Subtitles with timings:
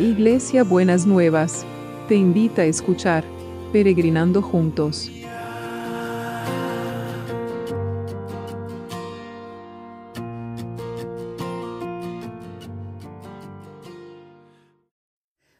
[0.00, 1.66] Iglesia Buenas Nuevas,
[2.08, 3.22] te invita a escuchar
[3.70, 5.10] Peregrinando Juntos.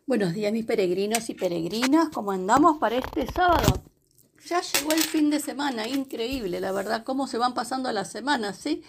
[0.06, 3.82] Buenos días mis peregrinos y peregrinas, ¿cómo andamos para este sábado?
[4.46, 8.56] Ya llegó el fin de semana, increíble, la verdad, cómo se van pasando las semanas,
[8.56, 8.82] ¿sí?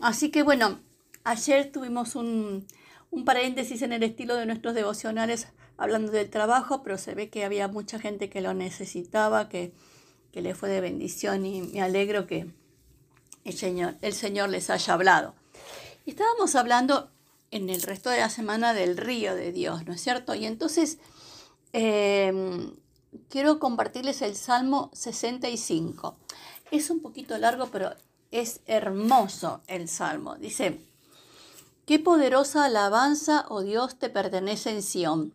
[0.00, 0.80] Así que bueno,
[1.24, 2.66] ayer tuvimos un,
[3.10, 7.44] un paréntesis en el estilo de nuestros devocionales hablando del trabajo, pero se ve que
[7.44, 9.72] había mucha gente que lo necesitaba, que,
[10.32, 12.46] que le fue de bendición y me alegro que
[13.44, 15.34] el Señor, el Señor les haya hablado.
[16.04, 17.10] Estábamos hablando
[17.50, 20.34] en el resto de la semana del río de Dios, ¿no es cierto?
[20.34, 20.98] Y entonces
[21.72, 22.74] em,
[23.28, 26.16] quiero compartirles el Salmo 65.
[26.70, 27.90] Es un poquito largo, pero
[28.30, 30.36] es hermoso el Salmo.
[30.36, 30.80] Dice,
[31.86, 35.34] Qué poderosa alabanza, oh Dios, te pertenece en Sión.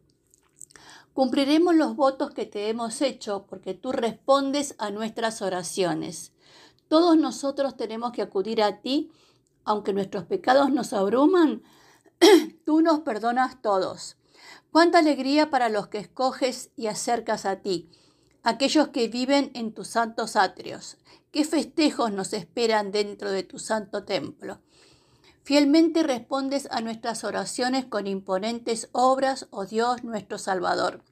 [1.14, 6.34] Cumpliremos los votos que te hemos hecho porque tú respondes a nuestras oraciones.
[6.90, 9.10] Todos nosotros tenemos que acudir a ti,
[9.64, 11.64] aunque nuestros pecados nos abruman,
[12.66, 14.18] tú nos perdonas todos.
[14.74, 17.90] Cuánta alegría para los que escoges y acercas a ti,
[18.44, 20.98] aquellos que viven en tus santos atrios.
[21.32, 24.60] Qué festejos nos esperan dentro de tu santo templo.
[25.44, 31.04] Fielmente respondes a nuestras oraciones con imponentes obras, oh Dios nuestro Salvador.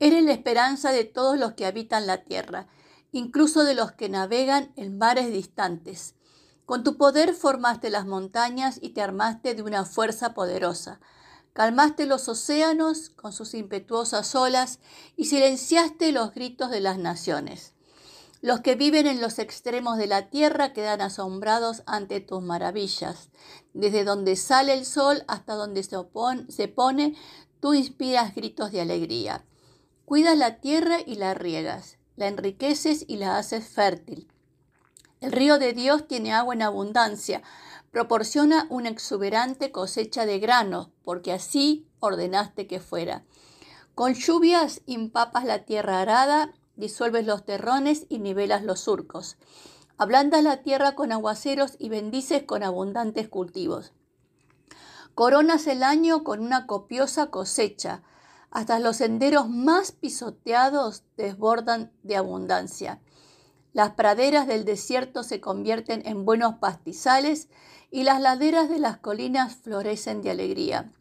[0.00, 2.68] Eres la esperanza de todos los que habitan la tierra,
[3.12, 6.14] incluso de los que navegan en mares distantes.
[6.64, 11.00] Con tu poder formaste las montañas y te armaste de una fuerza poderosa.
[11.52, 14.78] Calmaste los océanos con sus impetuosas olas
[15.16, 17.71] y silenciaste los gritos de las naciones.
[18.42, 23.30] Los que viven en los extremos de la tierra quedan asombrados ante tus maravillas.
[23.72, 25.96] Desde donde sale el sol hasta donde se,
[26.48, 27.14] se pone,
[27.60, 29.44] tú inspiras gritos de alegría.
[30.04, 34.26] Cuidas la tierra y la riegas, la enriqueces y la haces fértil.
[35.20, 37.42] El río de Dios tiene agua en abundancia,
[37.92, 43.24] proporciona una exuberante cosecha de grano, porque así ordenaste que fuera.
[43.94, 49.36] Con lluvias impapas la tierra arada disuelves los terrones y nivelas los surcos.
[49.98, 53.92] Ablandas la tierra con aguaceros y bendices con abundantes cultivos.
[55.14, 58.02] Coronas el año con una copiosa cosecha.
[58.50, 63.00] Hasta los senderos más pisoteados desbordan de abundancia.
[63.72, 67.48] Las praderas del desierto se convierten en buenos pastizales
[67.90, 70.92] y las laderas de las colinas florecen de alegría.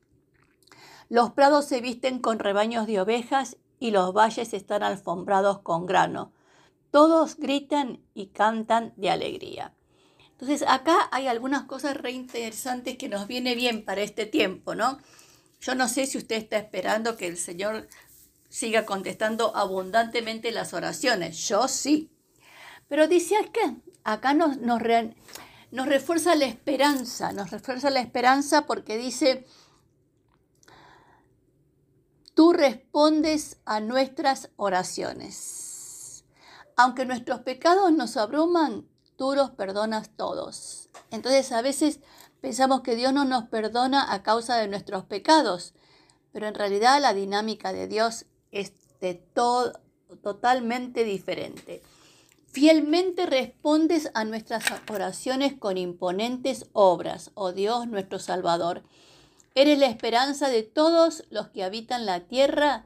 [1.09, 6.31] Los prados se visten con rebaños de ovejas y los valles están alfombrados con grano.
[6.91, 9.73] Todos gritan y cantan de alegría.
[10.33, 14.99] Entonces acá hay algunas cosas re interesantes que nos viene bien para este tiempo, ¿no?
[15.61, 17.87] Yo no sé si usted está esperando que el Señor
[18.49, 21.47] siga contestando abundantemente las oraciones.
[21.47, 22.11] Yo sí.
[22.87, 23.35] Pero dice
[24.03, 24.79] acá nos, nos,
[25.71, 29.47] nos refuerza la esperanza, nos refuerza la esperanza porque dice,
[32.41, 36.25] Tú respondes a nuestras oraciones.
[36.75, 40.89] Aunque nuestros pecados nos abruman, tú los perdonas todos.
[41.11, 41.99] Entonces a veces
[42.41, 45.75] pensamos que Dios no nos perdona a causa de nuestros pecados,
[46.31, 49.73] pero en realidad la dinámica de Dios es de todo,
[50.23, 51.83] totalmente diferente.
[52.47, 58.81] Fielmente respondes a nuestras oraciones con imponentes obras, oh Dios nuestro Salvador.
[59.53, 62.85] Eres la esperanza de todos los que habitan la tierra,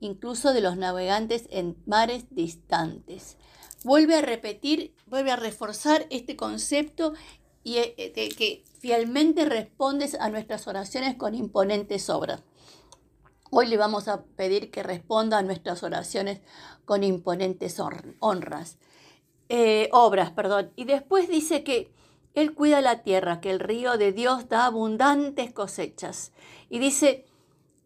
[0.00, 3.36] incluso de los navegantes en mares distantes.
[3.84, 7.12] Vuelve a repetir, vuelve a reforzar este concepto
[7.62, 12.42] y eh, de que fielmente respondes a nuestras oraciones con imponentes obras.
[13.50, 16.40] Hoy le vamos a pedir que responda a nuestras oraciones
[16.84, 17.78] con imponentes
[18.18, 18.78] honras,
[19.48, 20.72] eh, obras, perdón.
[20.74, 21.92] Y después dice que
[22.34, 26.32] él cuida la tierra, que el río de Dios da abundantes cosechas.
[26.70, 27.26] Y dice,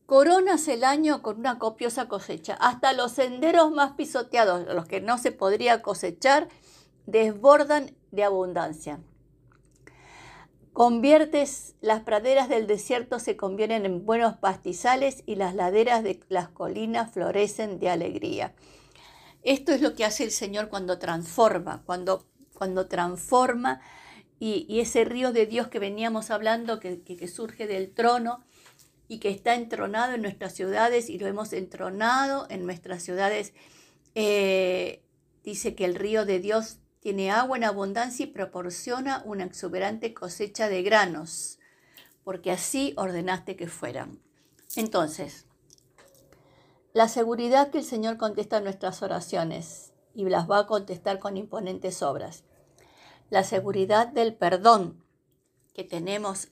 [0.06, 2.54] coronas el año con una copiosa cosecha.
[2.60, 6.48] Hasta los senderos más pisoteados, los que no se podría cosechar,
[7.06, 9.00] desbordan de abundancia.
[10.72, 16.48] Conviertes las praderas del desierto se convierten en buenos pastizales y las laderas de las
[16.48, 18.54] colinas florecen de alegría.
[19.42, 22.26] Esto es lo que hace el Señor cuando transforma, cuando,
[22.58, 23.80] cuando transforma
[24.38, 28.44] y, ese río de Dios que veníamos hablando, que, surge del trono
[29.08, 33.54] y que está entronado en nuestras ciudades y lo hemos entronado en nuestras ciudades,
[34.14, 35.02] eh,
[35.42, 40.68] dice que el río de Dios tiene agua en abundancia y proporciona una exuberante cosecha
[40.68, 41.58] de granos,
[42.24, 44.20] porque así ordenaste que fueran.
[44.74, 45.46] Entonces,
[46.92, 52.02] la seguridad que el Señor contesta nuestras oraciones y las va a contestar con imponentes
[52.02, 52.42] obras.
[53.30, 55.02] La seguridad del perdón
[55.74, 56.48] que tenemos,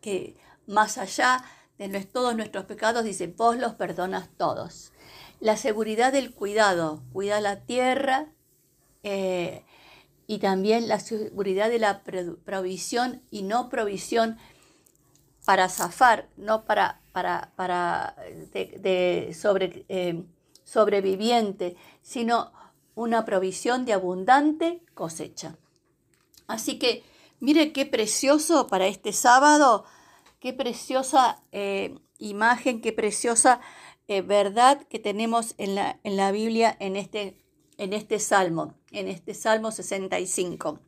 [0.00, 0.36] que
[0.66, 1.44] más allá
[1.78, 4.92] de todos nuestros pecados, dice, vos los perdonas todos.
[5.40, 8.26] La seguridad del cuidado, cuida la tierra
[9.02, 9.64] eh,
[10.26, 14.36] y también la seguridad de la provisión y no provisión
[15.46, 18.14] para zafar, no para, para, para
[18.52, 20.24] eh,
[20.64, 22.52] sobreviviente, sino
[22.94, 25.56] una provisión de abundante cosecha.
[26.50, 27.02] Así que
[27.40, 29.84] mire qué precioso para este sábado
[30.40, 33.60] Qué preciosa eh, imagen, qué preciosa
[34.08, 37.36] eh, verdad que tenemos en la, en la Biblia en este,
[37.76, 40.80] en este salmo, en este salmo 65.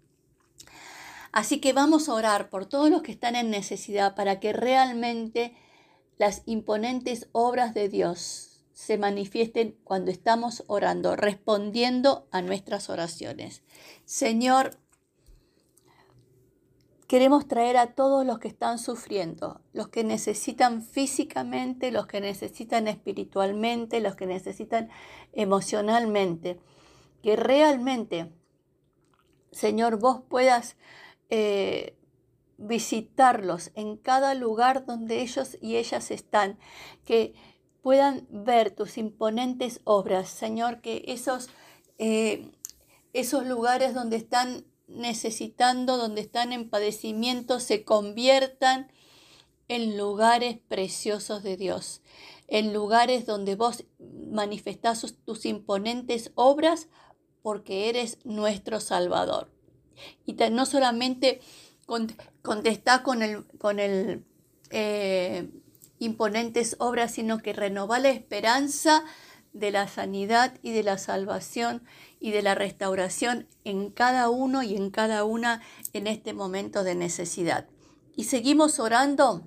[1.33, 5.55] Así que vamos a orar por todos los que están en necesidad para que realmente
[6.17, 13.63] las imponentes obras de Dios se manifiesten cuando estamos orando, respondiendo a nuestras oraciones.
[14.07, 14.79] Señor,
[17.07, 22.89] Queremos traer a todos los que están sufriendo, los que necesitan físicamente, los que necesitan
[22.89, 24.89] espiritualmente, los que necesitan
[25.33, 26.59] emocionalmente.
[27.23, 28.33] Que realmente,
[29.51, 30.77] Señor, vos puedas
[31.29, 31.97] eh,
[32.57, 36.59] visitarlos en cada lugar donde ellos y ellas están.
[37.05, 37.35] Que
[37.83, 41.51] puedan ver tus imponentes obras, Señor, que esos,
[41.99, 42.53] eh,
[43.13, 44.65] esos lugares donde están
[44.95, 48.91] necesitando, donde están en padecimiento, se conviertan
[49.69, 52.03] en lugares preciosos de Dios,
[52.49, 53.85] en lugares donde vos
[54.31, 56.89] manifestás tus imponentes obras
[57.43, 59.51] porque eres nuestro Salvador.
[60.27, 61.41] Y no solamente
[62.43, 64.25] contestá con el, con el
[64.71, 65.49] eh,
[65.99, 69.05] imponentes obras, sino que renová la esperanza
[69.53, 71.83] de la sanidad y de la salvación
[72.21, 75.63] y de la restauración en cada uno y en cada una
[75.93, 77.67] en este momento de necesidad.
[78.17, 79.43] Y seguimos orando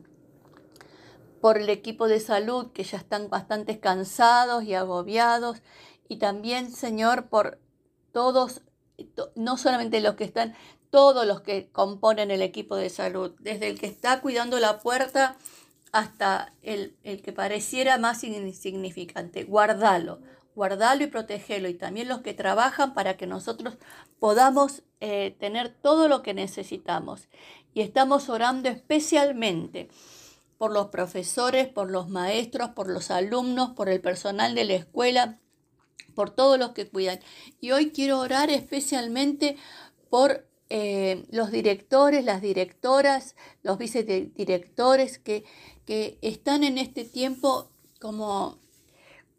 [1.41, 5.61] por el equipo de salud que ya están bastante cansados y agobiados
[6.07, 7.59] y también, Señor, por
[8.11, 8.61] todos,
[9.35, 10.55] no solamente los que están,
[10.89, 15.35] todos los que componen el equipo de salud, desde el que está cuidando la puerta
[15.95, 19.45] hasta el, que pareciera más insignificante.
[19.45, 20.19] Guardalo,
[20.53, 21.69] guardalo y protegelo.
[21.69, 23.77] Y también los que trabajan para que nosotros
[24.19, 27.29] podamos eh, tener todo lo que necesitamos.
[27.73, 29.87] Y estamos orando especialmente
[30.57, 35.39] por los profesores, por los maestros, por los alumnos, por el personal de la escuela,
[36.13, 37.21] por todos los que cuidan.
[37.61, 39.55] Y hoy quiero orar especialmente
[40.09, 40.45] por
[40.77, 45.45] eh, los directores, las directoras, los vicedirectores que,
[45.85, 47.69] que están en este tiempo
[48.01, 48.59] como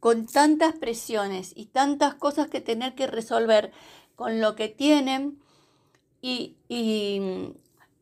[0.00, 3.71] con tantas presiones y tantas cosas que tener que resolver
[4.15, 5.38] con lo que tienen
[6.23, 6.56] y,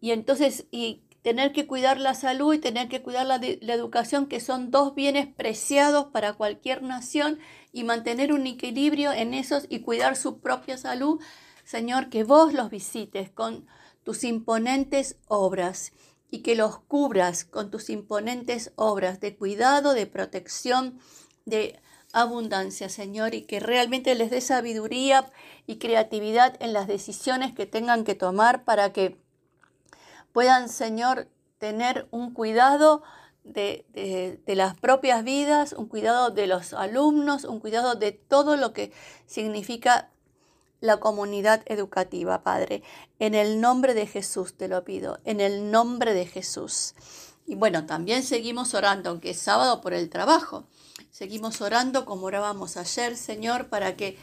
[0.01, 3.41] entonces y tener que cuidar la salud y tener que cuidar la,
[3.75, 7.41] educación, que son dos bienes preciados para cualquier nación,
[7.73, 11.21] y mantener un equilibrio en esos y cuidar su propia salud,
[11.64, 13.66] Señor, que vos los visites con
[14.05, 15.92] tus imponentes obras
[16.30, 20.99] y que los cubras con tus imponentes obras de cuidado, de protección,
[21.47, 21.80] de
[22.12, 25.30] abundancia, Señor, y que realmente les dé sabiduría
[25.66, 29.16] y creatividad en las decisiones que tengan que tomar para que
[30.33, 31.28] puedan, Señor,
[31.59, 33.02] tener un cuidado
[33.42, 33.85] de,
[34.44, 38.92] de, las propias vidas, un cuidado de los alumnos, un cuidado de todo lo que
[39.26, 40.11] significa
[40.85, 42.83] la comunidad educativa, Padre.
[43.19, 46.95] En el nombre de Jesús te lo pido, en el nombre de Jesús.
[47.47, 50.64] Y bueno, también seguimos orando, aunque es sábado por el trabajo.
[51.11, 54.19] Seguimos orando como orábamos ayer, Señor, para que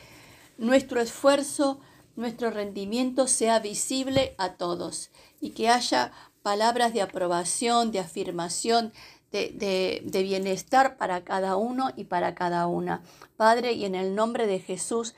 [0.57, 1.79] nuestro esfuerzo,
[2.15, 6.11] nuestro rendimiento sea visible a todos y que haya
[6.43, 8.93] palabras de aprobación, de afirmación,
[9.31, 13.01] de, de, bienestar para cada uno y para cada una.
[13.37, 15.15] Padre, y en el nombre de Jesús,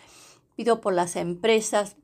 [0.56, 1.96] pido por las empresas,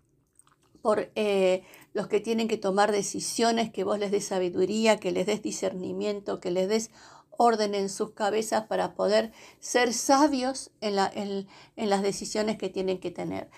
[0.81, 1.63] por eh,
[1.93, 6.39] los que tienen que tomar decisiones, que vos les des sabiduría, que les des discernimiento,
[6.39, 6.91] que les des
[7.31, 13.11] orden en sus cabezas para poder ser sabios en, en las decisiones que tienen que
[13.11, 13.49] tener.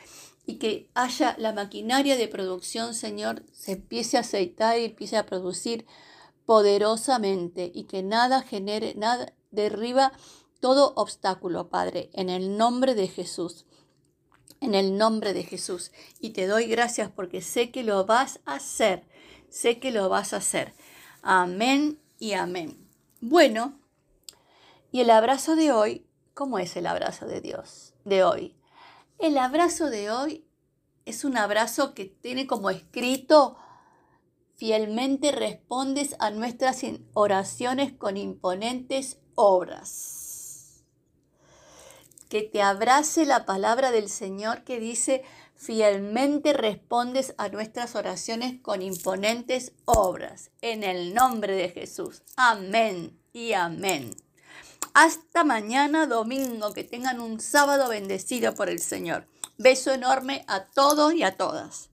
[0.46, 5.26] Y que haya la maquinaria de producción, Señor, se empiece a aceitar y empiece a
[5.26, 5.86] producir
[6.46, 10.12] poderosamente y que nada genere, nada derriba
[10.60, 13.66] todo obstáculo, Padre, en el nombre de Jesús
[14.62, 15.92] en el nombre de Jesús.
[16.22, 19.04] Y te doy gracias porque sé que lo vas a hacer.
[19.50, 20.74] Sé que lo vas a hacer.
[21.22, 22.88] Amén y amén.
[23.20, 23.78] Bueno,
[24.94, 28.56] Y el abrazo de hoy, ¿cómo es el abrazo de Dios de hoy?
[29.20, 30.44] El abrazo de hoy
[31.06, 33.56] es un abrazo que tiene como escrito,
[34.58, 36.82] fielmente respondes a nuestras
[37.14, 40.21] oraciones con imponentes obras.
[42.32, 45.22] Que te abrace la palabra del Señor que dice,
[45.58, 50.50] fielmente respondes a nuestras oraciones con imponentes obras.
[50.62, 52.24] En el nombre de Jesús.
[52.38, 54.16] Amén y amén.
[54.94, 59.28] Hasta mañana domingo, que tengan un sábado bendecido por el Señor.
[59.58, 61.91] Beso enorme a todos y a todas.